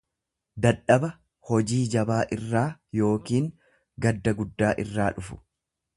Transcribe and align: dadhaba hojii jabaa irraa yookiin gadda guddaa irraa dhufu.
dadhaba 0.65 1.09
hojii 1.49 1.81
jabaa 1.95 2.19
irraa 2.37 2.65
yookiin 3.01 3.53
gadda 4.07 4.37
guddaa 4.41 4.75
irraa 4.87 5.15
dhufu. 5.21 5.39